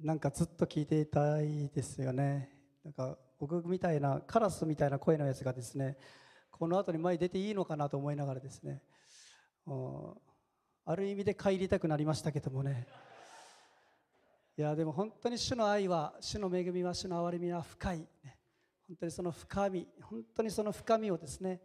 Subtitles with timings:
[0.00, 2.50] なんかずっと聞いていたいですよね。
[2.84, 5.96] なんか僕みたいなカラスみたいな声のやつがですね
[6.50, 8.82] この後に前に出ていいのかなと思いながらですね。
[10.84, 12.86] ある意味で帰りたくなりましたけどもね。
[14.58, 18.38] いやでも本当に主の愛は主の恵みは主の憐れみは深い、ね、
[18.86, 21.60] 本当にその深み本当にその深みをですね、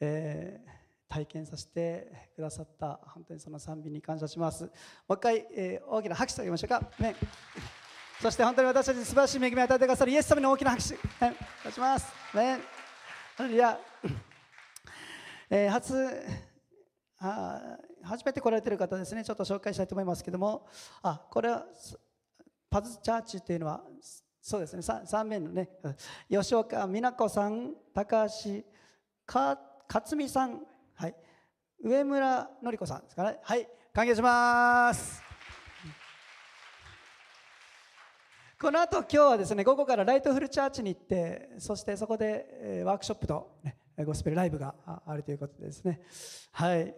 [0.00, 4.64] えー、体験させてくださった本当にその賛美に感謝します。
[4.64, 4.70] も
[5.10, 7.14] う一回、えー、大きな拍手と言いましょうか、ね、
[8.20, 11.34] そして本当に私たちに素晴らしい恵みを与えてくださるイエス様に大きな拍手、ね、お願
[11.68, 12.58] いします、ね、
[13.36, 13.78] ハレルヤ、
[15.50, 15.94] えー、初
[17.20, 19.24] あ初めて来られてる方ですね。
[19.24, 20.66] ちょっと紹介したいと思いますけども。
[21.02, 21.64] あこれは
[22.68, 23.82] パズチャーチっていうのは
[24.42, 24.80] そうですね。
[24.80, 25.70] 3, 3名のね。
[26.28, 28.62] 吉岡美奈子さん高橋
[29.24, 30.60] か勝美さん、
[30.96, 31.14] はい、
[31.82, 33.38] 上村典子さんですかね。
[33.42, 33.68] はい。
[33.92, 35.22] 歓迎します。
[38.60, 46.00] この後今日はですね午後からライトフルチャーチに行ってそしてそこで、えワークショップと、ね、ゴスペルライブがあるということでですね。
[46.52, 46.94] はい、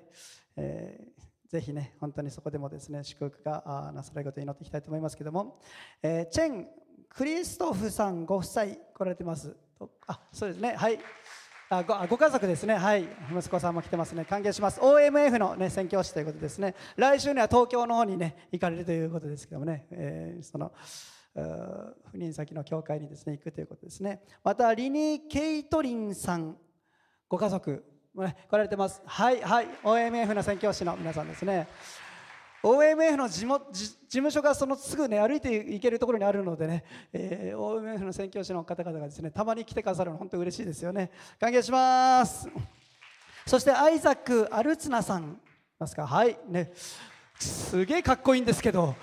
[0.56, 5.58] えー、ぜひね本当にそこでもですね祝福がなされることを祈っていきたいと思いますけども、
[6.03, 6.69] えー、チェン・
[7.08, 9.56] クリストフさんご夫妻来られてます。
[10.06, 10.75] あそうですね。
[10.77, 10.98] はい。
[11.69, 20.70] あごご家族ですね、はい、息子さんも来てますね、歓迎します、OMF の、ね、宣教師ということですね、来週には東京の方にね、行かれるということですけどもね、えー、その
[21.34, 26.56] 赴任先の教会にですね、行くということですね、また、リニー・ケイトリンさん、
[27.28, 29.03] ご家族、来られてます。
[29.05, 31.67] はい、はい、OMF の宣教師の皆さんですね。
[32.67, 33.47] OMF の事
[34.09, 41.12] 務所がそのすぐね歩いていけるところにあるのでね、えー、OMF の宣教師の方々がですねたまに来てくださるの本当嬉しいですよね。
[41.39, 42.48] 歓迎します。
[43.47, 45.41] そしてアイザック・アルツナさん
[45.78, 46.09] ますか？
[46.09, 46.37] はい。
[46.48, 46.72] ね。
[47.39, 48.97] すげえかっこいいんですけど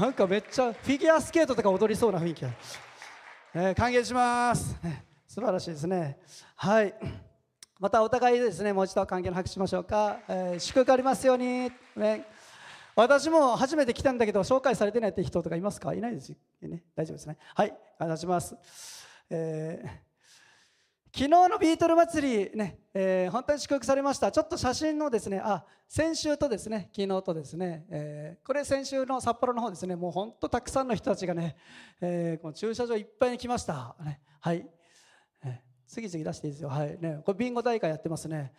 [0.00, 6.18] なんかめっちゃフィギュアスケートとか踊りそうな雰囲気、えー、歓迎します、ね、素晴らしいですね。
[6.56, 6.92] はい。
[7.78, 12.24] またお互いですねもう一度関係の拍手しましょうか、えー、祝福ありますように、ね、
[12.96, 15.92] 私も初めて来たんだけど紹介されてないって人とかいますか？
[15.94, 16.82] いないですよね。
[16.96, 17.36] 大丈夫ですね。
[17.54, 18.56] はい感謝します、
[19.30, 24.32] えー、昨日のビートル祭りね、えー、本当に祝福されました。
[24.32, 29.94] ちょっと写真のですねあ先週とですね昨日とですね、えー、これ先週の札幌の方ですね。
[29.94, 31.56] もう本当たくさんの人たちがね、
[32.00, 34.66] えー、この駐車場いっぱいに来ました、ね、はい。
[35.44, 36.70] え次々出していいですよ。
[36.70, 36.98] はい。
[36.98, 38.52] ねこれビンゴ大会やってますね。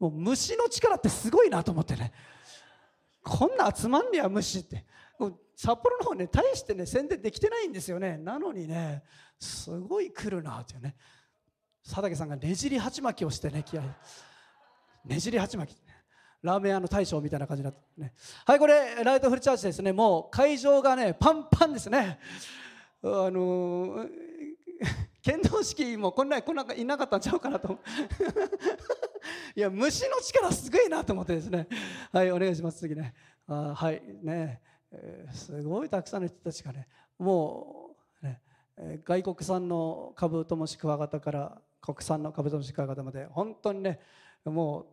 [0.00, 2.12] もう虫の力ってすごいなと思ってね。
[3.24, 4.84] こんな集まんねや虫って。
[5.56, 8.18] 札幌の方ね大してね宣伝できてないんですよね。
[8.18, 9.02] なのにね
[9.38, 10.94] すごい来るなっていうね。
[11.84, 13.82] 佐竹さんがねじり鉢巻きをしてね気合
[15.04, 15.78] ねじり鉢巻き。
[16.42, 18.12] ラーメン屋の大将みたいな感じになってね。
[18.44, 19.92] はいこれライトフルチャージですね。
[19.92, 22.18] もう会場がねパンパンですね。
[23.02, 24.10] あのー
[25.22, 27.78] 剣道式もこんなこんなんいなかったんちゃうかなと
[29.56, 31.68] いや虫の力すごいなと思ってですね。
[32.12, 33.14] はいお願いします次ね。
[33.46, 34.60] あはいね、
[34.92, 38.40] えー、すごいたくさんの人たちがねもうね、
[39.04, 44.00] 外国産のカブトムシクワガタから国産のカブトムシクワガタまで本当にね
[44.44, 44.86] もう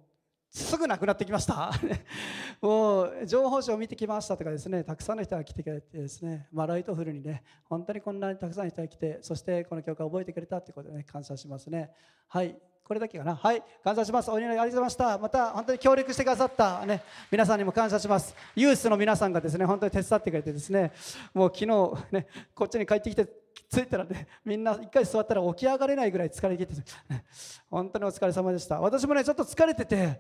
[0.52, 1.72] すぐなくなってきました。
[2.62, 11.92] もう情報誌を見てきましたとかですねたくさんの人が来てくれてですね、まあ、ライトフルにね本当にこんなにたくさんの人が来てそしてこの教会を覚えてくれたということでね感謝しますね。
[12.28, 12.60] はい。
[12.92, 13.38] これだけかな？
[13.38, 13.64] はい。
[13.82, 14.30] 感謝します。
[14.30, 15.18] お祈りありがとうございました。
[15.18, 18.36] また本当に協力してくださった、ね、皆さんにも感謝します。
[18.54, 20.92] ユースの皆さんがですね本当に手伝ってくれてですね
[21.34, 23.26] もう昨日ねこっちに帰ってきて
[23.74, 27.24] 着いたらねみんな一回座ったら起き上がれないぐらい疲れ切ってて、ね、
[27.70, 28.82] 本当にお疲れ様でした。
[28.82, 30.20] 私もねちょっと疲れてて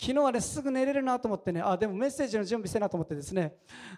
[0.00, 3.52] 昨日はねすぐ寝れるなと思ってねあでもメッセージの準備してなと思ってですね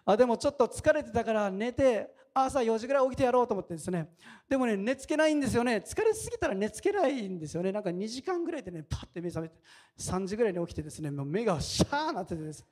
[0.07, 4.09] あでもちょっと疲れてたから寝て朝4時ぐらい起きてやろうと思ってですね。
[4.49, 5.77] でもね寝つけないんですよね。
[5.77, 7.71] 疲れすぎたら寝つけないんですよね。
[7.71, 9.55] なんか2時間ぐらいでねパッて目覚めて
[9.99, 12.67] 3時ぐらいに起きてですねもう目がシャーなっててです。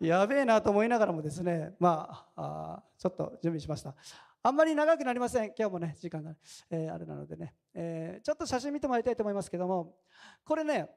[0.00, 3.94] やべえなと思いながらもですねまあちょっと準備しました。
[4.42, 5.52] あんまり長くなりません。
[5.58, 6.32] 今日もね時間が、
[6.70, 9.94] えー、あれなのでね、えー、ちょっと写真見てもらいたいと思いますけども。
[10.42, 10.88] これね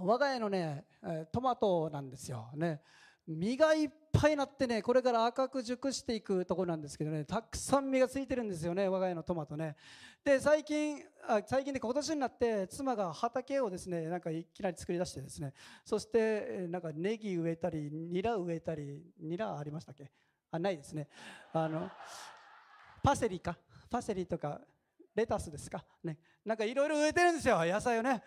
[0.00, 0.84] 我が家のね
[1.30, 2.50] トマトなんですよ。
[2.56, 2.80] ね。
[3.26, 9.76] 実がいっぱいなってねこれから赤く熟していくところなんですけどねたくさん実がついてるんですよね我が家のトマトね。
[10.22, 15.52] で最近あ最近で今年になって妻が畑をですねなんかいきなり作り出してですね。
[15.84, 20.10] そしてなんかネギ植えたりニラ植えたりニラありましたっけ？
[20.50, 21.08] あないですね。
[21.52, 21.90] あの
[23.02, 23.56] パセリか？
[23.90, 24.60] パセリとか
[25.14, 25.84] レタスですか？
[26.02, 26.18] ね。
[26.44, 28.22] なんかいろいろ植えてるんですよ野菜をね。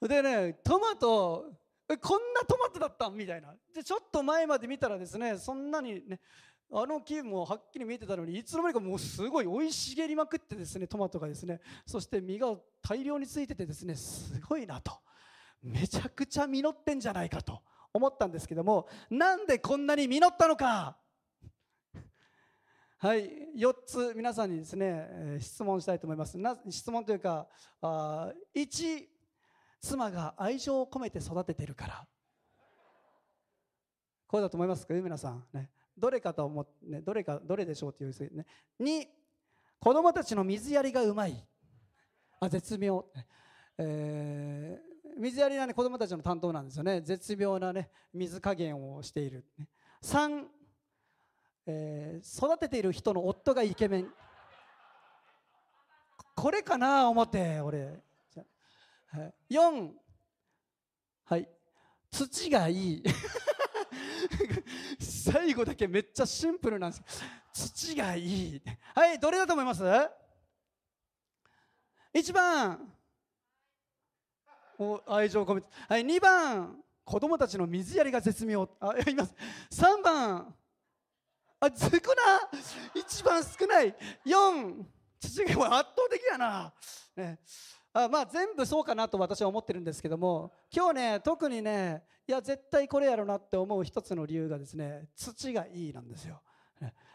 [0.00, 1.52] でねトマト
[1.98, 3.54] こんなトマトだったみたいな。
[3.74, 6.20] でちょっと前まで見たらですねそんなにね
[6.74, 14.92] あの木もはっきり見えてたのにいつの間にかもうすごい生い茂りまくってですねトマトがですねそして実が大量についててですねすごいなと。
[15.62, 17.60] めちゃくちゃ実ってんじゃないかと
[17.92, 20.96] 思ったんですけどもなんでこんなに実ったのか。
[22.98, 26.38] はい4つ皆さんにですね質問したいと思います。
[26.38, 27.48] な質問というか
[27.82, 29.11] あ1
[29.82, 32.06] 妻が愛情を込めて育ててるから。
[34.28, 34.94] こうだと思いますか？
[34.94, 35.44] 皆さん。
[35.52, 35.70] ね。
[35.98, 38.46] どれかと思って、ね、どれかどれでしょうというね。
[38.80, 39.06] 2
[39.78, 41.46] 子供たちの水やりがうまい。
[42.40, 43.04] あ絶妙、
[43.76, 47.00] えー、水やりは、ね、子供たちの担当なんですよね。
[47.02, 49.68] 絶妙な、ね、水加減をしている、ね、
[50.02, 50.44] 3、
[51.66, 54.08] えー、育てている人の夫がイケメン。
[56.34, 57.08] これかな？
[57.10, 58.00] 思って俺。
[59.50, 59.90] 4
[61.24, 61.48] はい。
[62.10, 63.02] 土がいい。
[65.00, 67.02] 最後だけめっちゃシンプルなんです
[67.52, 68.62] 土がいい。
[68.94, 69.82] はいどれだと思います
[72.14, 72.92] ？1番。
[74.78, 75.68] お愛情込めて。
[75.88, 76.82] はい2番。
[77.04, 78.68] 子供たちの水やりが絶妙。
[78.80, 79.34] あいます。
[79.70, 80.54] 3番。
[81.60, 82.00] あ少な。
[82.94, 83.94] 一番少ない。
[84.24, 84.84] 4
[85.20, 86.74] 土が圧倒的やな、
[87.16, 87.38] ね、
[87.94, 96.40] あまあ全部そうかなと私は思ってるんですけども今日ね特にねいや絶対これやろなって思う一つの理由がですね土がいいなんですよ。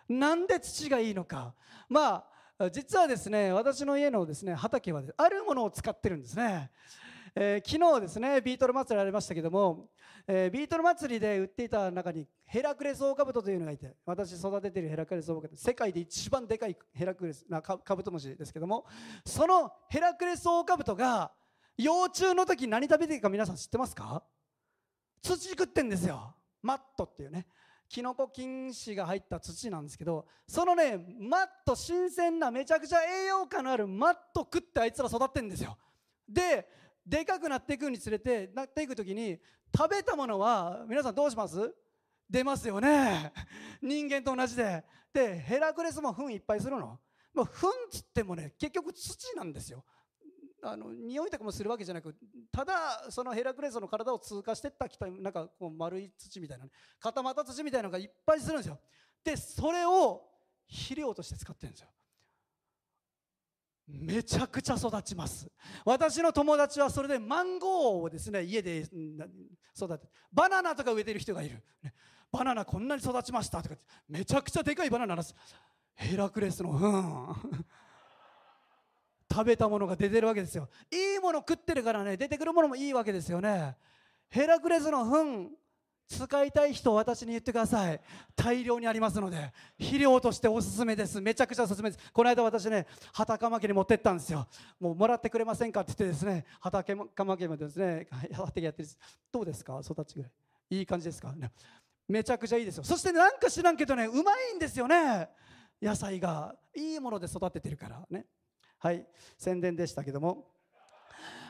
[0.07, 1.53] なんで土がいいのか。
[1.89, 2.25] ま
[2.59, 6.71] あ実はですね私の家のですね畑はあるものを使ってるんですね、
[7.39, 9.89] えー、昨日ですねビートル祭りありましたけども
[10.30, 18.86] えー、ビートル祭りで売っていた中にヘラクレスオオカブトというのがいて私育てているヘラクレスオオカブト世界で一番でかいヘラクレスなカブトムシですけども
[19.24, 21.31] そのヘラクレスオオカブトが
[21.78, 24.24] 幼虫の時何食べてるか皆さん知ってますか？
[25.22, 26.36] 土食ってんですよ。
[26.63, 27.45] マットっていうね。
[27.88, 35.78] キノコ菌糸が入った土なんですけどそのねマット新鮮なめちゃくちゃ栄養価のあるマット食ってあいつら育ってんですよ。
[36.28, 36.68] で
[37.07, 39.39] でかくなっていくにつれてなっていく時に
[39.75, 41.74] 食べたものは皆さんどうします？
[42.30, 43.31] 出ますよね。
[43.81, 44.83] 人間と同じで。
[45.13, 47.00] でヘラクレスも糞いっぱいするの？
[47.33, 49.86] もう糞つってもね結局土なんですよ。
[50.63, 52.13] あの匂いとかもするわけじゃなく
[52.51, 58.80] ただそのヘラクレスの体を通過してったきたなんかこう丸い土みたいな、ね、固まった土みたいなのがいっぱいするんですよ。
[59.24, 60.30] でそれを
[60.68, 61.89] 肥料として使ってるんですよ。
[63.88, 65.50] めちゃくちゃ育ちます。
[65.86, 71.63] 私の友達はそれでマンゴーをですね家で育ててバナナとか植えてる人がいる、
[72.31, 73.75] バナナこんなに育ちましたとか
[74.10, 75.34] めちゃくちゃでかいバナナです。
[75.95, 77.63] ヘラクレスのうん。
[79.30, 80.69] 食べたものが出てるわけですよ。
[80.92, 83.78] いいもの食ってるからね出てくるものもいいわけですよね。
[84.30, 85.50] ヘラクレスの糞
[86.07, 88.00] 使いたい人私に言ってください。
[88.36, 91.19] 大量にありますので肥料としておすすめです。
[91.19, 92.12] めちゃくちゃおすすめです。
[92.12, 94.48] この間私ね畑カマ家に持ってったんですよ。
[94.80, 98.89] もうもらってくれませんかって言ってですね畑カマ家もですね畑やってる
[99.31, 99.81] どうですか？
[99.83, 100.31] 育ちぐらい。
[100.69, 101.51] いい感じですか、ね、
[102.07, 102.83] めちゃくちゃいいですよ。
[102.83, 105.30] そしてなんか知らんけどねうまいんですよね。
[105.81, 106.56] 野菜が。
[106.75, 108.06] いいもので育ててるから。
[108.10, 108.25] ね。
[108.80, 109.06] はい。
[109.38, 110.56] 宣伝でしたけども。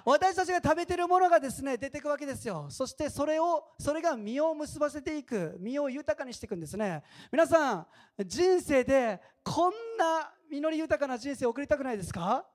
[0.05, 2.67] 私たちが食べてるものがですね出てくわけですよ。
[2.69, 7.03] そしてそれをそれが実を結ばせていく実を豊かにしていくんですね。
[7.31, 7.87] 皆さん
[8.25, 12.45] 人生でこんな実り豊かな人生を送りたくないですか？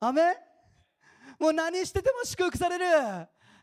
[0.00, 0.36] アメ
[1.38, 2.84] もう何してても祝福される。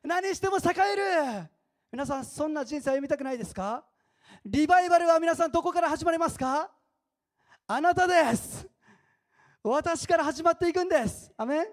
[0.03, 0.61] 何しても栄
[0.93, 0.95] え
[1.41, 1.49] る。
[1.91, 3.83] 皆さんそんな人生を歩みたくないですか？
[4.45, 6.69] リバイバルは皆さんどこから始まりますか？
[7.67, 8.67] あなたです。
[9.63, 11.31] 私から始まっていくんです。
[11.37, 11.65] アメ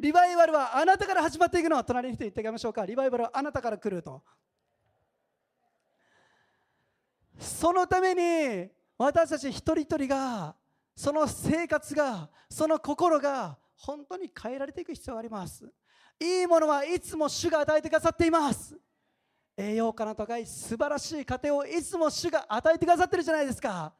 [0.00, 2.86] リバイバルはあなたから始まっていくの隣の人言ってあげましょうか。
[2.86, 4.22] リバイバルはあなたから来ると。
[7.38, 10.56] そのために私たち一人一人が
[10.96, 15.70] その生活がその心が本当に変えられていく必要があります。
[16.18, 18.74] いいものはいつも主が与えてくださっています。
[19.54, 23.92] 栄養価の高い素晴らしい家庭をいつも主が与えてくださってるじゃないですか。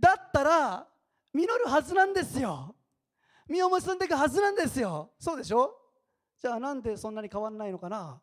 [0.00, 0.88] だったら
[1.32, 2.74] 実るはずなんですよ。
[3.52, 5.76] 実を結んでいくはずなんですよそうでしょ
[6.40, 8.20] じゃあなんでそんなに変わんないのかな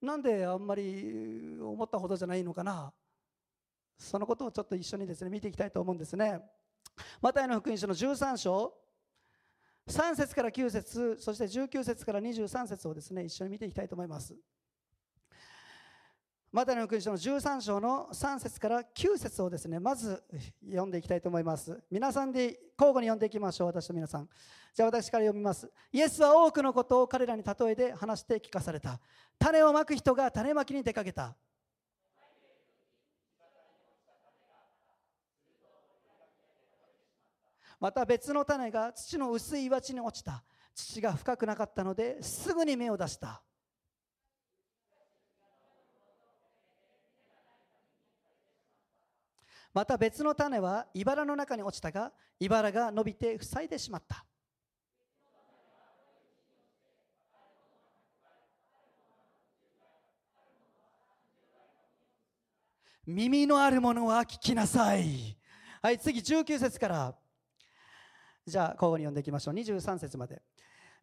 [0.00, 2.92] なんであんまり思ったほどじゃないのかな
[3.98, 6.40] そのことをちょっと一緒にですね見ていきたいと思うんですね
[7.20, 8.72] マタイの福音書の13章
[9.88, 14.34] 3節から9節そして19節から23節をですね一緒に見ていきたいと思います
[16.52, 20.22] マタイの福音書の13章の3節から9節をですねまず
[20.62, 21.82] 読んでいきたいと思います。
[21.90, 22.42] 皆さんで
[22.78, 24.28] 交互に読んでいきましょう私と皆さん。
[24.74, 25.72] じゃあ私から読みます。
[25.90, 29.00] イエスは多くのことを彼らに例えで話して聞かされた。
[29.38, 31.34] 種をまく人が種まきに出かけた。
[37.80, 40.44] また別の種が土の薄い岩地に落ちた。
[40.74, 43.42] 土が深くなかったのですぐに芽を出した。
[49.74, 54.24] また別の種は茨の中に落ちたが茨が伸びて塞いでしまった。
[63.04, 65.36] 耳のあるものは聞きなさい。
[65.80, 67.14] はい次19節から。
[68.46, 69.54] じゃあ交互に読んでいきましょう。
[69.54, 70.42] 23節まで。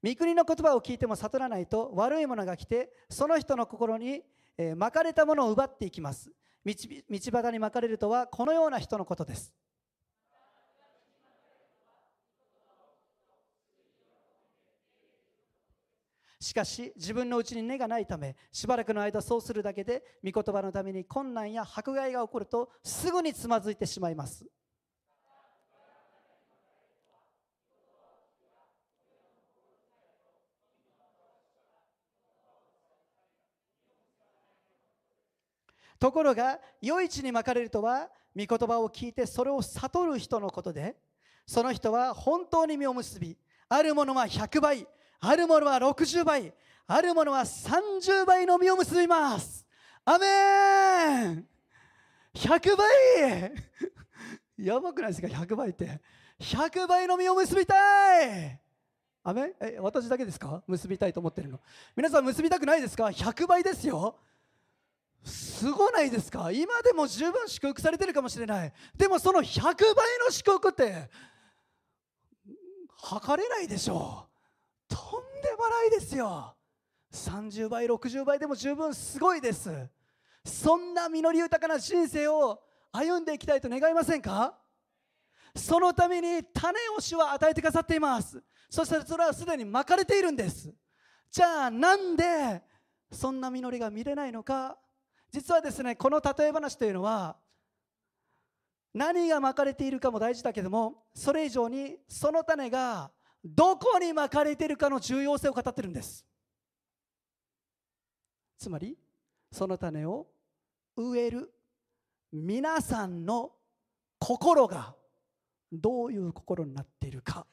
[0.04, 4.22] 御国の言葉を聞いても悟らないと悪いものが来てその人の心に、
[4.58, 6.32] えー、巻かれたものを奪っていきます。
[6.66, 6.74] 道
[7.32, 9.54] 端にまかれるとはこのような人のことです。
[16.42, 24.46] しかし自分のうちに根がないためしばらくの間そうするだけで御言葉のために困難や迫害が起こるとすぐにつまずいてしまいます。
[36.00, 40.96] ところが余市に巻かれるとは御言葉を聞いてそれを悟る人のことで
[41.46, 43.38] その人は本当に実を結び
[43.68, 44.88] あるものは100倍
[45.20, 46.53] あるものは60倍
[46.88, 49.63] あるものは30倍の実を結びます。
[50.06, 50.25] アメ
[51.34, 51.46] ン。
[52.34, 53.53] 100倍。
[54.58, 56.01] やばくないですか？100倍って。
[56.39, 57.75] 100倍の実を結びた
[58.25, 58.60] い。
[59.24, 60.63] アメえ私だけですか？
[60.65, 61.60] 結びたいと思ってるの。
[61.96, 64.15] 皆さん結びたくないですか？100倍ですよ。
[65.24, 66.52] すごないですか？
[66.52, 68.74] 今でも十分祝福されてるかもしれない。
[68.98, 69.74] でもその100倍
[70.26, 71.10] の祝福って
[72.98, 74.28] 測れないでしょ
[74.90, 74.96] う。
[74.96, 75.00] とん
[75.42, 76.56] でもないですよ。
[77.12, 79.90] 30倍60倍でも十分すごいです。
[80.46, 82.62] そんな実り豊かな人生を
[82.92, 84.58] 歩んでいきたいと願いませんか？
[85.56, 88.42] そのために種を主は与えてくださっています。
[88.70, 90.74] そしてそれはすでに巻かれているんです。
[91.32, 92.64] じゃあなんで
[93.12, 94.78] そんな実りが見れないのか？
[95.31, 97.36] 実はですねこの例え話というのは
[98.93, 103.12] 何がまかれているかも大事だけどもそれ以上にその種が
[103.43, 106.25] どこにまかれているかの重要性を語ってるんです。
[108.57, 108.98] つまり
[109.51, 110.27] その種を
[110.98, 111.53] 植える
[112.31, 113.51] 皆さんの
[114.19, 114.93] 心が
[115.71, 117.45] どういう心になっているか。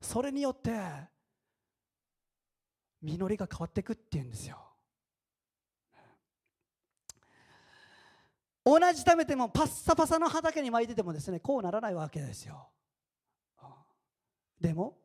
[0.00, 0.72] それによって
[3.00, 4.71] 実りが変わっていくっていうんですよ。
[8.64, 12.68] 同じ食べてもパッサパサの畑に巻いててもですねこうならないわけですよ。
[14.60, 14.96] でも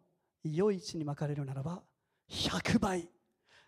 [0.44, 1.82] 良い地に巻かれるならば
[2.30, 3.10] 100倍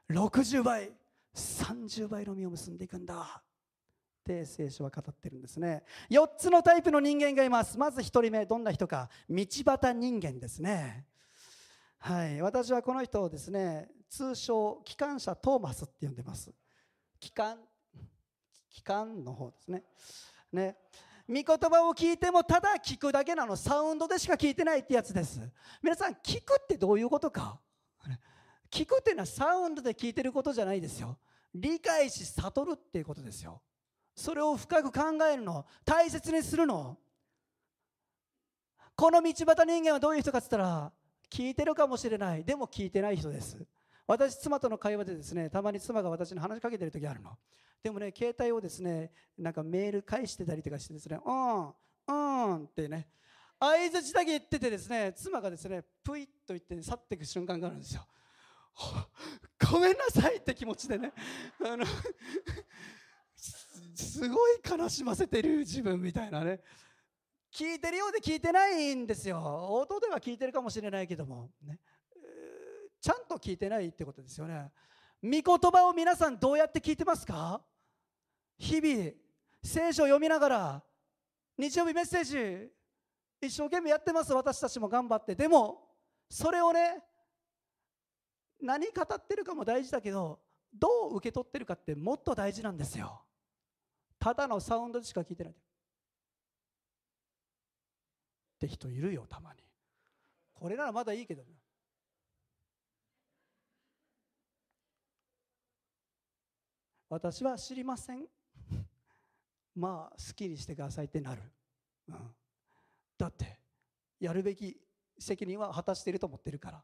[0.09, 0.91] 60倍
[1.35, 3.41] 30倍の実を結んでいくんだ。
[3.41, 5.83] って聖書は語ってるんですね。
[6.11, 7.77] 4つのタイプの人間がいます。
[7.77, 9.09] まず1人目どんな人か。
[9.27, 11.05] 道端人間ですね。
[11.97, 12.41] はい。
[12.41, 16.51] 私はこの人をですね通称機関車トーマスって呼んでます。
[17.19, 17.57] 機関
[18.69, 19.83] 機関の方ですね。
[20.51, 20.77] ね。
[21.27, 25.39] 御言葉を聞いてもただ聞くだけなのサウンドでしか聞いてないってやつです。
[25.81, 27.59] 皆さん聞くってどういうことか？
[28.71, 31.17] 聞くっていうのはサウンドで聞いてることじゃないですよ。
[31.53, 33.61] 理解し悟るっていうことですよ。
[34.15, 35.65] それを深く考えるの。
[35.85, 36.97] 大切にするの。
[38.95, 40.91] この道端人間はどういう人かっつったら
[41.31, 42.43] 聞いてるかもしれない。
[42.43, 43.65] でも聞いてない人です。
[44.09, 47.37] 私妻との会話でですねたまに妻が私に話しかけてる時あるの。
[47.83, 52.13] でもね携帯をですねなんかメール返してたりとかしてですねうんう
[52.53, 53.07] んってね
[53.59, 58.07] 相づちだけ言っててですね妻がですねプイッと言って去っていく瞬間があるんですよ。
[59.71, 61.13] ごめんなさいって気持ちでね
[61.63, 61.85] あの
[63.93, 66.61] すごい悲しませてる自分みたいなね。
[67.51, 69.39] 聞いてるようで聞いてないんですよ。
[69.69, 71.79] 音では聞いてるかもしれないけどもね。
[73.01, 74.71] ちゃんと聞いてないってことですよね。
[75.23, 77.61] 御言葉を皆さんどうやって聞いてますか？
[78.57, 79.11] 日々
[79.63, 80.83] 聖書を読みながら
[81.57, 82.69] 日曜日メッセージ
[83.41, 84.33] 一生懸命やってます。
[84.33, 85.35] 私たちも頑張って。
[85.35, 85.87] でも
[86.29, 87.03] それをね
[88.61, 90.39] 何語ってるかも大事だけど
[90.73, 93.21] どう受け取ってるかってもっと大事なんですよ。
[94.19, 95.53] ただのサウンドでしか聞いてない。
[95.53, 95.55] っ
[98.59, 99.63] て人いるよたまに。
[100.53, 101.49] これならまだいいけどね。
[107.09, 108.25] 私は知りません。
[109.75, 111.41] まあ好きにしてくださいってなる、
[112.09, 112.15] うん、
[113.17, 113.59] だって
[114.19, 114.77] やるべき
[115.17, 116.83] 責任は果たしていると思ってるから。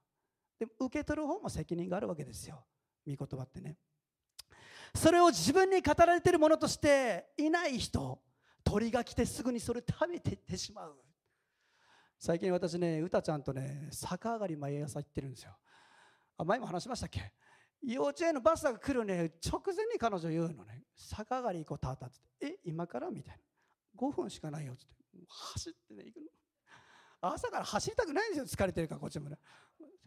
[0.58, 2.64] でも受け取る方も責任があるわけですよ。
[3.06, 3.78] 御言葉ってね。
[4.94, 8.22] それを自分に語られているものとしていない人
[8.64, 10.96] 鳥が来てすぐにそれ食べていってしまう。
[12.18, 15.52] 最近私ねうたちゃんとね逆上がり毎朝行ってるんですよ。
[16.38, 17.34] あ前も話しましたっけ？
[17.84, 20.84] 幼稚園のバスが来るね直前に彼女言うのね。
[20.98, 23.10] 逆上がり行こうたたってえ今から？
[23.12, 24.86] みたいな5分しかないよって。
[25.28, 26.28] 走ってね行くの。
[27.22, 29.38] 朝から走りたくないんですよ疲れてるからこっちもね。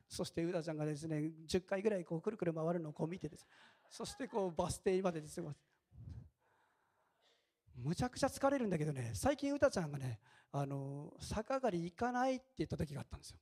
[0.09, 3.47] そしてうだちゃんがですね10回ぐらいこうくるくる回るのをこう見てです。
[3.91, 5.43] そしてこうバス停までです
[7.81, 10.19] むちゃくちゃ疲れるんだけどね最近うたちゃんがね
[10.51, 13.39] あの逆上がり行かないって言った時があったんですよ。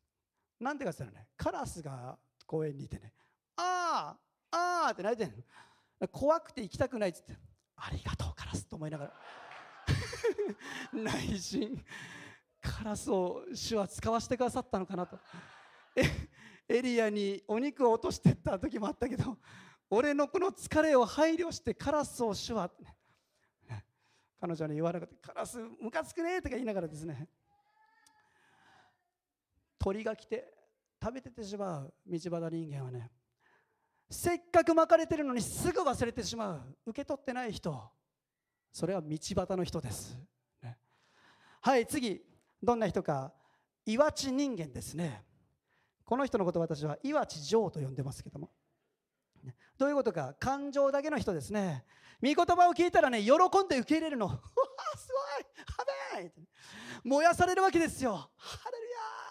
[0.60, 3.12] なんでかって言ったらねカラスが公園にいてね
[3.56, 4.16] あ
[4.50, 7.36] あああって泣いてん怖くて行きたくないっつって。
[7.76, 9.12] ありがとうカラスと思いながら。
[10.92, 11.84] 内心
[12.60, 15.18] カラスを主は使わせてくださったのかなと。
[16.68, 19.38] エリアにお肉を落としてった時もあったけど
[19.88, 22.70] 俺のこの疲れを配慮してカラスを主は、
[23.68, 23.84] ね、
[24.40, 27.28] 彼女に言わなくてカラスムカつくねとか言いながらですね。
[29.78, 30.52] 鳥が来て
[31.00, 33.10] 食べててしまう道端人間はね
[34.08, 36.76] せっかく巻かれてるのにすぐ忘れてしまう。
[36.86, 37.90] 受け取ってない人。
[38.72, 40.16] それは道端の人です、
[40.62, 40.76] ね、
[41.60, 42.22] はい次。
[42.62, 43.32] どんな人か。
[43.84, 45.24] 岩地人間ですね。
[46.04, 48.50] この人のこと私は岩地城と呼んでますけども。
[49.78, 50.34] どういうことか。
[50.38, 51.84] 感情だけの人ですね。
[52.22, 54.26] 御言葉を聞いたらね喜んで受け入れるの。
[54.26, 54.36] うわ
[54.96, 55.46] すごい。
[55.76, 55.84] ハ
[56.20, 56.30] ベイ
[57.04, 58.30] 燃やされるわけですよ。
[58.36, 59.25] ハレルヤ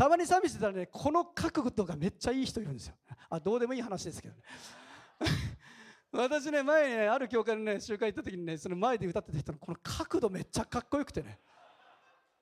[0.00, 2.94] たまに賛美してたらねこの角度がめっちゃいい人いるんですよ。
[3.28, 4.42] あどうでもいい話ですけどね。
[6.10, 11.38] 私ね前ねある教会のね集会行った時にねその前で歌ってた人のこの角度めっちゃかっこよくてね。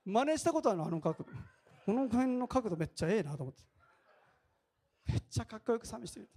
[0.04, 3.64] 真似したことあるのあの角度この辺の角度めっちゃええなと思って。
[5.08, 6.28] めっちゃかっこよく賛美してる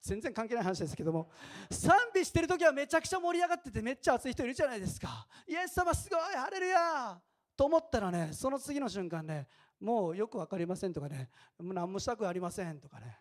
[0.00, 1.30] 全然関係ない話ですけども。
[1.70, 5.28] 賛美してる時はめちゃくちゃ盛り上がっててめっちゃ熱い人いるじゃないですか。
[5.46, 7.20] イエス様すごいハレルヤ
[7.54, 9.48] と思ったらねその次の瞬間ね
[9.80, 11.30] もうよく分かりませんとかね。
[11.58, 13.18] 何もしたくありませんとかね。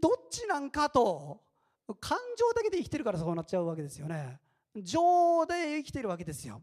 [0.00, 1.42] どっちなんかと。
[1.98, 4.38] 感情だけで生きてるからそうなっちゃうわけですよね。
[4.76, 6.62] 情で生きてるわけですよ。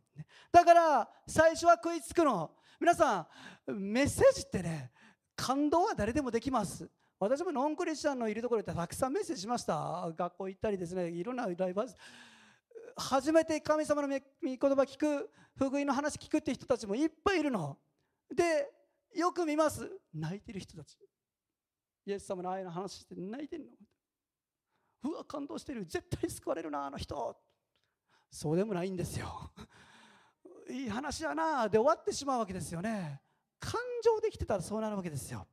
[0.51, 2.51] だから最初は食いつくの。
[2.79, 3.27] 皆さ
[3.67, 4.91] んメッセージってね
[5.35, 6.89] 感動は誰でもできます。
[7.19, 10.11] 私もノンクリスチャンのいるところでたくさんメッセージしました。
[10.15, 11.81] 学校行ったりですねいろんなライブ
[12.97, 17.77] 初めて神様の御言葉聞く福音の話聞くって人たちもいっぱいいるの。
[18.33, 18.71] で
[19.15, 19.89] よく見ます。
[20.13, 20.97] 泣いてる人たち。
[22.05, 23.71] イエス様の愛の話して泣いてんの。
[25.03, 25.85] うわ感動してる。
[25.85, 27.37] 絶対救われるなあの人。
[28.31, 29.51] そうでもないんですよ。
[30.69, 31.69] いい話やな。
[31.69, 33.21] で終わってしまうわけですよね。
[33.59, 35.47] 感情できてたらそうなるわけですよ。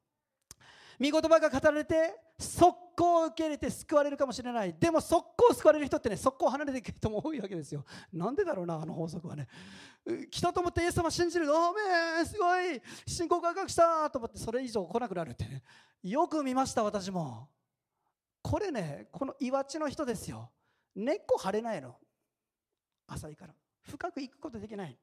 [1.01, 4.75] 御言葉が語られて速攻受け入れて救われるかもしれない。
[4.79, 7.85] でも速攻救われる人ってね速攻離れていく人も多いわけですよ。
[8.13, 9.49] なんでだろうなあの法則はね。
[10.31, 12.81] 来たと思ってイエス様信じるおめんすごい。
[13.07, 14.09] 信仰改革した。
[14.11, 15.63] と思ってそれ以上来なくなるってね。
[16.03, 17.49] よく見ました私も。
[18.43, 20.51] これねこの岩地の人ですよ。
[20.95, 21.97] 根っこ張れないの。
[23.07, 23.55] 浅いから。
[23.83, 24.99] 深くいくことできない。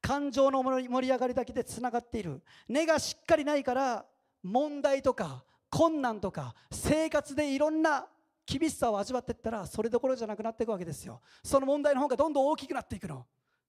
[0.00, 2.42] 感情の盛り上がりだけでつながっている。
[2.68, 4.06] 根がしっかりないから
[4.48, 8.06] 問題とか困難とか生活でいろんな
[8.46, 11.20] 厳しさを味わっていったらそれどころじゃなくなっていくわけですよ。
[11.44, 13.26] その問題の方がどんどん大きくなっていくの。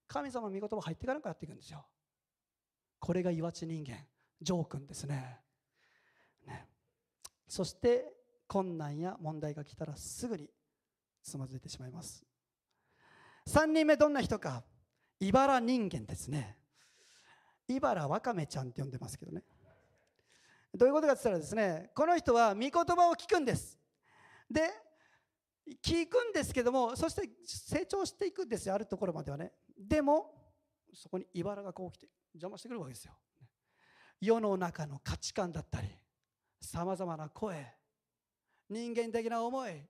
[0.08, 1.84] 神様の御言葉入っていかなくなっていくんですよ。
[2.98, 3.98] これが岩地人間
[4.40, 5.40] ジョー君ですね。
[6.46, 6.66] ね。
[7.46, 8.14] そして
[8.46, 10.48] 困難や問題が来たらすぐに
[11.22, 12.24] つまずいてしまいます。
[13.46, 14.64] 3人目どんな人か。
[15.20, 16.56] 茨人間ですね。
[17.68, 19.42] 茨わかめちゃんって呼んでますけどね。
[20.74, 23.78] どういうことかって言ったらですねこの人は御言葉を聞くんです。
[24.50, 24.70] で
[25.82, 29.52] 聞くんですけどもそして成長していくんですよあるところまではね。
[29.78, 30.34] でも
[30.92, 33.12] そこに茨がこう来て邪魔してくるわけですよ。
[34.20, 35.88] 世の中の価値観だったり
[36.60, 37.66] さまざまな声
[38.68, 39.82] 人間的な思い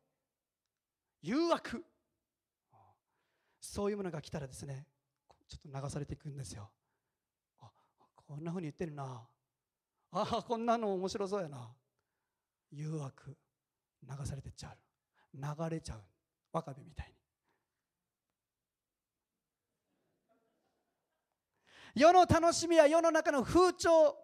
[1.23, 1.85] 誘惑。
[3.61, 4.87] そういうものが来たらですね
[5.47, 6.71] ちょっと流されていくんですよ。
[7.61, 7.71] あ
[8.15, 9.29] こんなふうに言ってるな。
[10.13, 11.73] ああこんなの面白そうやな。
[12.71, 13.37] 誘惑
[14.03, 14.79] 流されてっちゃう。
[15.35, 16.03] 流れちゃう。
[16.53, 17.15] わかめみたいに。
[21.95, 24.17] 世の楽しみや世の中の風潮。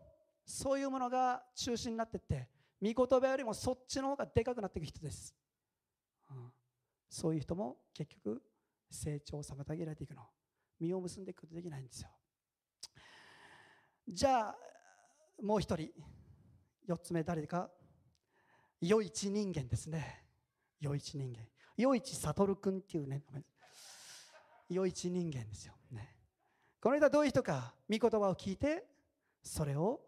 [0.49, 2.49] そういうものが中心になってって
[2.81, 5.35] 御言葉よりもそっちの方がでかくなっていく人です、
[6.31, 6.53] うん、
[7.09, 8.41] そういう人も結局
[8.89, 10.23] 成長を妨げられていくの。
[10.79, 12.11] 実を結んでいくことできないんですよ。
[14.09, 14.57] じゃあ
[15.43, 15.91] もう一人
[16.89, 17.71] 4つ目誰か？
[18.83, 20.25] 余一人間ですね。
[20.83, 21.41] 余一人間。
[21.79, 23.23] 余一悟君っていうね。
[24.71, 26.17] 余一人間ですよ、ね、
[26.81, 28.85] この人はどういう人か御言葉を聞いて
[29.41, 30.01] それを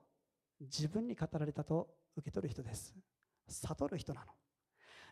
[0.60, 2.92] 自分に語られたと受け取る人です。
[3.46, 4.32] 悟る人なの。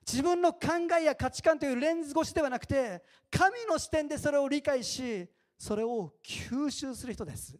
[0.04, 0.58] 自分の考
[1.00, 7.56] えや価値観というレンズ越しではなくて神の視点でそれを理解しそれを吸収する人です。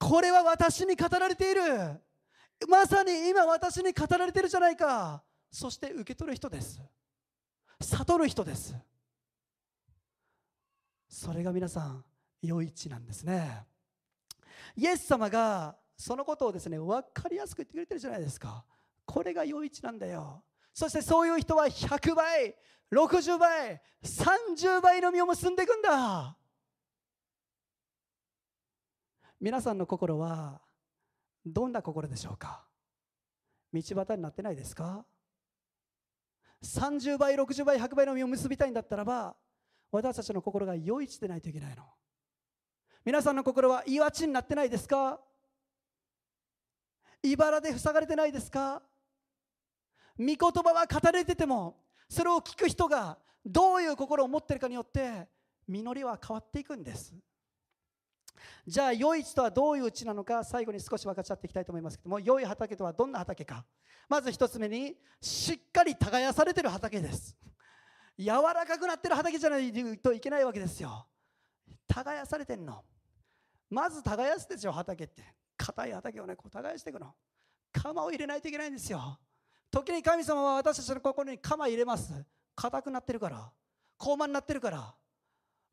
[0.00, 1.62] これは私に語られている。
[2.68, 5.22] まさに今私に語られているじゃないか。
[5.52, 6.80] そして受け取る人です。
[7.80, 8.74] 悟る人です。
[11.06, 12.04] それが皆さん
[12.42, 13.66] 余一なんですね。
[14.74, 18.64] イエス様がそのことをですね分かりやすく言ってくれてるじゃないですか。
[19.04, 20.42] これが余一なんだよ。
[20.72, 22.56] そしてそういう人は100倍
[22.90, 26.36] 60倍30倍の実を結んでいくんだ。
[29.40, 30.60] 皆さんの心は
[31.46, 32.62] どんな心でしょうか？
[33.72, 35.04] 道端になってないですか
[36.62, 39.34] ？30倍60倍100倍の実を結びたいんだったらば
[39.90, 41.84] 私たちの心が良い地でないといけないの。
[43.02, 45.18] 皆さんの心は岩地になってないですか？
[47.22, 48.82] 茨で塞がれてないですか？
[50.18, 51.76] 御言葉は語れてても
[52.10, 55.28] それを聞く人がどういう心を持ってるかによって
[55.66, 57.14] 実りは変わっていくんです。
[58.66, 63.64] じゃあ良い地とはどういう地なのか最後に少し分かち合っていきたいと思いますけども良い畑とはどんな畑か。
[64.08, 67.36] まず一つ目にしっかり耕されてる畑です。
[68.18, 71.06] 柔らかくなってる畑じゃないといけないわけですよ。
[71.88, 72.84] 耕されてんの。
[73.70, 75.22] まず耕すですよ畑って。
[75.56, 77.14] 硬い畑をねこう耕していくの。
[77.72, 79.18] 鎌を入れないといけないんですよ。
[79.70, 82.12] 時に神様は私たちの心に鎌入れます。
[82.56, 83.50] 硬くなってるから。
[83.96, 84.94] 高慢になってるから。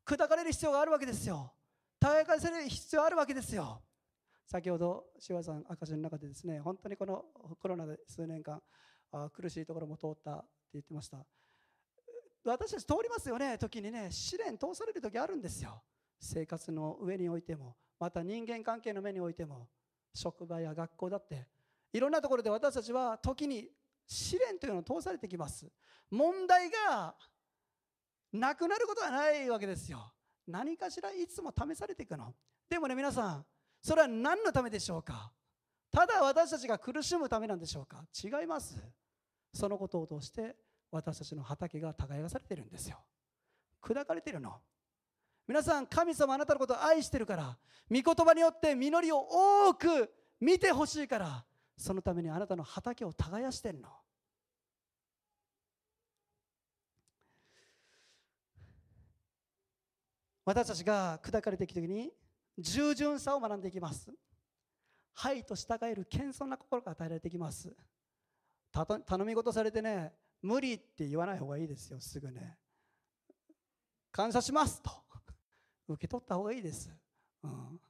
[0.06, 1.52] 砕かれる必要があるわけですよ。
[2.00, 3.82] 耕される必要あるわけですよ。
[4.46, 7.24] 先ほど志さん証の中でですね本当にこの
[7.60, 8.62] コロナで数年間
[9.12, 11.18] あ苦しいところも通ったって言ってました。
[12.44, 14.08] 私たち通りますよね時にね。
[14.10, 15.82] 試練通される時あるんですよ。
[16.20, 19.68] 生活の上においてもまた人間関係の目においても
[20.14, 21.46] 職場や学校だって。
[21.92, 23.70] いろんなところで私たちは時に
[24.06, 25.66] 試練というのを通されてきます。
[26.10, 27.14] 問題が
[28.32, 30.12] なくなることはないわけですよ。
[30.48, 32.34] 何かしらいつも試されていくの？
[32.68, 33.44] でもね皆さん
[33.80, 35.30] それは何のためでしょうか？
[35.90, 38.04] ただ私たちが苦しむためなんでしょうか？
[38.22, 38.82] 違います。
[39.54, 40.56] そのことを通して
[40.90, 42.98] 私たちの畑が耕されてるんですよ。
[43.82, 44.56] 砕かれてるの。
[45.46, 47.56] 皆さん神様あなたのことを愛してるから
[47.90, 49.26] 御言葉によって実りを
[49.68, 51.44] 多く見てほしいから
[51.76, 53.88] そのためにあなたの畑を耕してんの。
[60.48, 62.10] 私たちが砕かれていく時に
[62.58, 64.10] 従順さを学んでいきます。
[65.12, 67.70] はいと従える謙遜な心が与えられていきます。
[68.72, 72.56] 頼み事されてね無理って言わない方がいいですよすぐね。
[74.10, 74.90] 感謝しますと。
[75.86, 76.90] 受け取った方がいいです、
[77.42, 77.80] うん、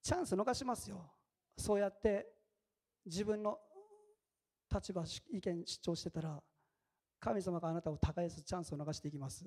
[0.00, 1.10] チャンス逃しますよ。
[1.56, 2.28] そうやって
[3.04, 3.58] 自分の
[4.72, 5.02] 立場
[5.32, 6.40] 意見主張してたら
[7.18, 9.44] 神様があなたを耕すチャンスを逃していきます。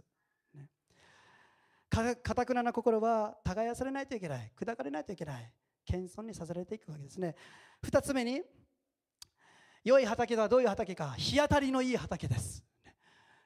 [2.15, 4.51] かたくなな心は耕されないといけない。
[4.59, 5.51] 砕かれないといけない。
[5.85, 7.35] 謙遜にさせられていくわけですね。
[7.83, 8.41] 2つ目に
[9.83, 11.11] 良い畑とはどういう畑か。
[11.13, 12.63] 日当たりのいい畑です。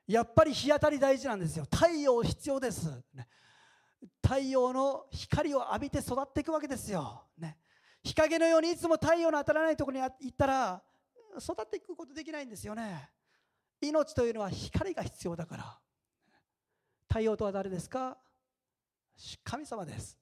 [0.08, 1.66] やっぱり日当たり大事なんですよ。
[1.72, 2.90] 太陽必要です、
[4.22, 7.60] 太陽の光を浴びて育っていくわけですよ、ね、
[8.04, 10.82] 日陰のようにいつも太陽の当たらないところに行ったら
[11.38, 13.10] 育っていくことできないんですよね。
[13.80, 15.80] 命というのは光が必要だから。
[17.08, 18.18] 太陽とは誰ですか？
[19.44, 20.18] 神様です。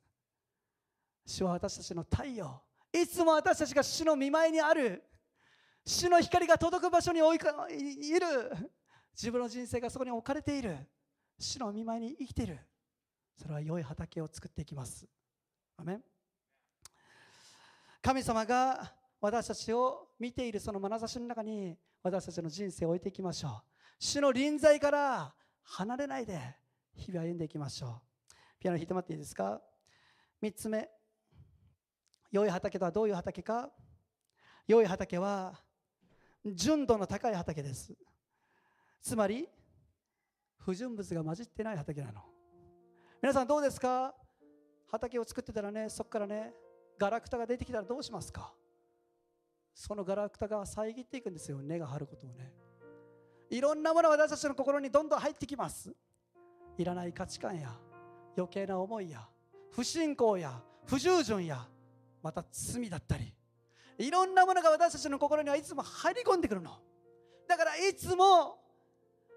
[1.26, 2.62] 主は私たちの太陽。
[2.92, 5.04] いつも私たちが主の見舞いにある。
[5.86, 7.48] 主の光が届く場所に置いる。
[9.14, 10.78] 自分の人生がそこに置かれている。
[11.38, 12.60] 主の見舞いに生きている。
[13.38, 15.08] それは良い畑を作っていきます。
[15.78, 16.04] アメン。
[18.02, 23.52] 神様が私たちを見ているその眼差しの中に私たちの人生を置いていきましょう。
[24.00, 26.40] 主の臨在から離れないで
[26.96, 28.09] 日々歩んでいきましょう。
[28.60, 29.62] ピアノ弾いてもらっていいですか
[30.44, 30.90] ？3つ目。
[32.32, 33.70] 良い畑とはどういう畑か？
[34.68, 35.54] 良い畑は
[36.46, 37.94] 純度の高い畑です。
[39.02, 39.48] つまり
[40.58, 42.22] 不純物が混じってない畑なの。
[43.22, 44.14] 皆さんどうですか？
[44.92, 46.54] 畑を作ってたらねそこからね
[46.98, 48.54] ガラクタが出てきたらどうしますか？
[49.74, 51.62] そのガラクタが遮っていくんですよ。
[51.62, 52.52] 根が張ることをね。
[53.50, 55.92] いろんなものが私たちの心にどんどん入ってきます。
[56.78, 57.76] いらない価値観や
[58.38, 59.28] 余計な思いや
[59.72, 61.68] 不信仰や不従順や
[62.22, 63.34] また罪だったり
[63.98, 66.80] いろんなものが私たちの心にはいつも入り込んでくるの。
[67.48, 68.58] だからいつも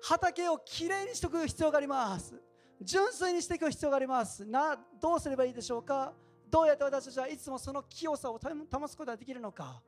[0.02, 2.40] 畑をきれいにしておく必要があります。
[2.80, 4.44] 純粋にしていく必要があります。
[4.44, 6.12] などうすればいいでしょうか。
[6.48, 9.82] どうやって私たちはいつもその清さを保つことができるのか。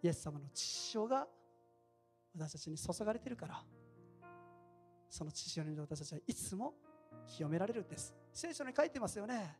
[0.00, 1.26] イエス様の血潮が
[2.36, 3.64] 私たちに注がれてるから。
[5.10, 6.74] その血潮に私たちはいつも
[7.26, 8.14] 清められるんです。
[8.32, 9.56] 聖書に書いてますよね。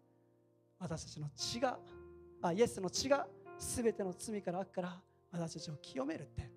[0.78, 1.78] 私たちの血が
[2.42, 3.26] あイエスの血が
[3.58, 6.50] 全ての罪から悪から私たちを清めるって。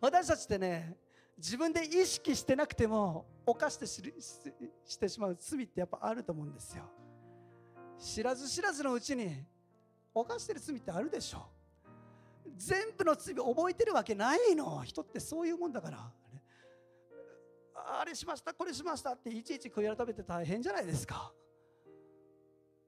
[0.00, 0.96] 私たちってね
[1.38, 6.84] 自分で意識してなくても犯してしてしまう罪ってやっぱあると思うんですよ。
[7.98, 9.44] 知らず知らずのうちに
[10.14, 11.46] 犯してる罪ってあるでしょ。
[12.56, 14.82] 全部の罪覚えてるわけないの。
[14.82, 16.10] 人ってそういうもんだから。
[18.00, 21.32] あれしましたこれしましたっていちいち悔い改めて大変じゃないですか。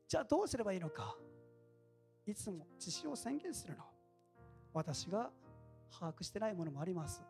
[0.06, 1.16] じゃあどうすればいいのか。
[2.26, 3.84] いつも自信を宣言するの。
[4.72, 5.30] 私が
[5.90, 7.22] 把握してないものもあります。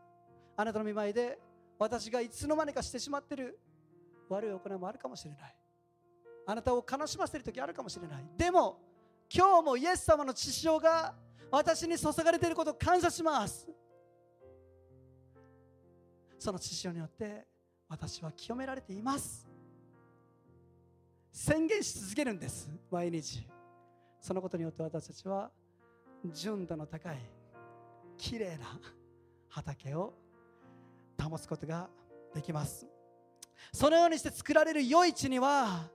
[0.56, 1.38] あなたの見舞いで
[1.78, 3.58] 私がいつの間にかしてしまってる。
[4.28, 5.56] 悪い行いもあるかもしれない。
[6.46, 8.24] あなたを悲しませる時あるかもしれない。
[8.36, 8.80] でも
[9.34, 11.14] 今日もイエス様の血潮が
[11.50, 13.68] 私に注がれていることを感謝します。
[16.38, 17.46] その血潮によって
[17.88, 19.46] 私は清められています。
[21.32, 22.70] 宣言し続けるんです。
[22.90, 23.46] 毎日。
[24.20, 25.50] そのことによって私たちは
[26.32, 27.18] 純度の高い
[28.16, 28.80] きれいな
[29.48, 30.14] 畑を
[31.22, 31.88] 保つことが
[32.34, 32.86] できます。
[33.72, 35.90] そのようにして作られる余市には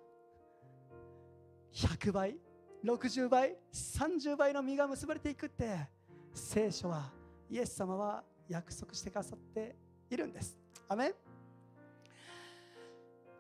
[1.74, 2.38] 100倍
[2.84, 5.88] 60倍30倍の実が結ばれていくって
[6.34, 7.12] 聖書は
[7.50, 9.76] イエス様は約束してくださって
[10.10, 10.58] いるんです。
[10.88, 11.14] アメ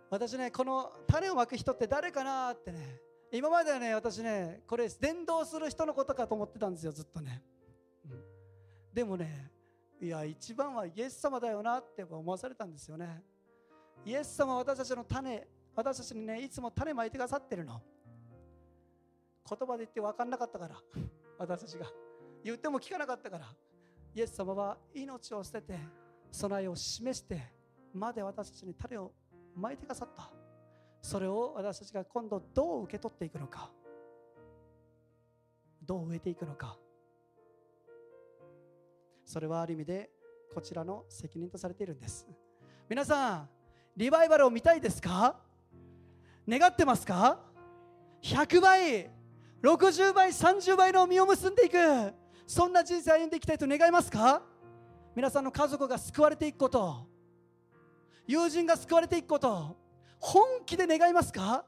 [0.09, 2.99] 私ねこの種をまく人って誰かなってね
[3.31, 7.43] 今まではね私ねこれ伝道する人のことかと思ってたんですよずっとね、
[8.05, 8.23] うん、
[8.93, 9.51] でもね
[10.01, 13.21] いや一番はイエス様だよなって思わされたんですよね。
[14.05, 15.45] イエス様は私たちの種
[15.75, 17.81] 私たちにねいつも種まいてくださってるの。
[19.49, 20.75] 言葉で言って分かんなかったから
[21.37, 21.85] 私たちが。
[22.45, 23.45] 言っても聞かなかったから。
[24.15, 25.79] イエス様は命を捨てて
[26.31, 27.51] 備えを示して
[27.93, 29.11] まで私たちに種を
[29.59, 30.29] まいてくださった。
[31.01, 33.69] それを私たちが今度どう受け取っていくのか。
[35.81, 36.77] どう植えていくのか。
[39.25, 40.09] それはある意味で
[40.53, 42.27] こちらの責任とされているんです。
[42.89, 43.49] 皆さん
[43.95, 45.39] リバイバルを見たいですか？
[46.47, 47.39] 願ってますか
[48.23, 49.11] ？100倍
[49.61, 51.75] 60倍30倍の実を結んでいく。
[52.47, 54.41] そんな人生を歩んでいきたいと願いますか？
[55.15, 57.08] 皆さんの家族が救われていくこと。
[58.29, 59.75] 友人が救われていくこと
[60.19, 61.65] 本気で願いますか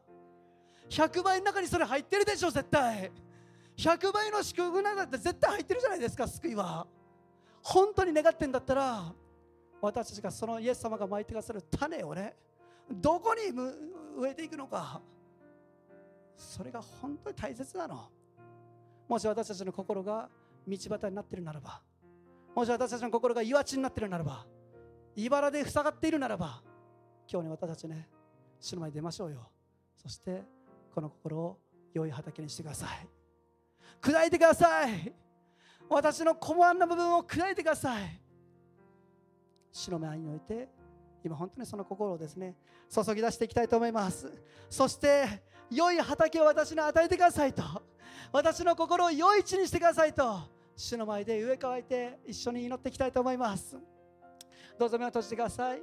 [0.91, 3.11] ？100倍の中にそれ入ってるでしょ絶対。
[3.77, 6.85] 100倍の祝福なんだって絶対入ってるじゃないですか救いは。
[7.63, 9.11] 本当に願ってんだったら
[9.81, 12.35] 私たちがそのイエス様がまいてくださる種をね
[12.91, 13.41] どこに
[14.19, 15.01] 植えていくのか。
[16.37, 18.07] それが本当に大切なの。
[19.07, 20.29] もし私たちの心が
[20.67, 21.81] 道端になってるならば
[22.53, 24.45] もし私たちの心が岩地になってるならば
[25.15, 26.61] 茨で塞がっているならば
[27.31, 28.07] 今日に私たちね
[28.59, 29.49] 主の前に出ましょうよ。
[29.95, 30.43] そして
[30.93, 31.59] この心を
[31.93, 33.07] 良い畑にしてください。
[34.01, 35.13] 砕いてください。
[35.89, 38.21] 私の困難な部分を砕いてください。
[39.71, 40.69] 主の前において
[41.23, 42.55] 今本当にその心をですね
[42.89, 44.31] 注ぎ出していきたいと思います。
[44.69, 47.63] そして良い畑を私に与えてくださいと。
[48.31, 50.41] 私の心を良い地にしてくださいと
[50.75, 53.77] 主の前で上乾いて一緒に祈っていきたいと思います。
[54.77, 55.81] どうぞ目を閉じてください。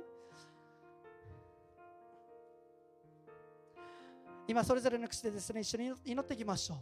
[4.47, 6.77] 今それぞれの口でですね一緒に祈っていきましょ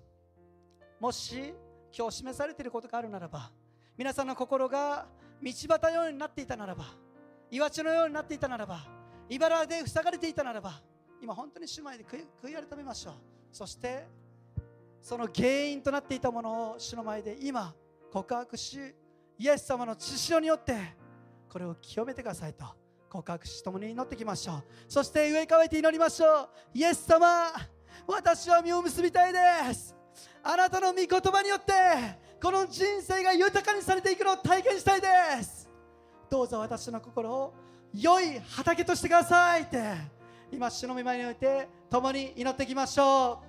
[1.00, 1.02] う。
[1.02, 1.52] もし
[1.96, 3.50] 今日示されていることがあるならば
[3.96, 5.06] 皆さんの心が
[5.42, 6.84] 道端のようになっていたならば
[7.50, 8.86] 岩地のようになっていたならば
[9.28, 10.80] 茨で塞がれていたならば
[11.20, 12.18] 今本当に主前で悔
[12.50, 13.14] い改めましょう。
[13.52, 14.06] そして
[15.00, 17.74] その原因となっていたものを主の前で今
[18.12, 18.78] 告白し
[19.38, 20.74] イエス様の血潮によって
[21.50, 22.66] これを清めてくださいと。
[23.08, 24.64] 告白し共に祈っていきましょう。
[24.88, 26.48] そして上乾いて祈りましょう。
[26.74, 27.50] イエス様
[28.06, 29.94] 私は実を結びたいです。
[30.42, 31.72] あなたの御言葉によって
[32.42, 35.06] この人生が豊かにされていくのを体験したいで
[35.42, 35.68] す。
[36.28, 37.54] どうぞ私の心を
[37.94, 39.94] 良い畑としてくださいって
[40.52, 43.45] 今主の御前において共に祈っていきましょう。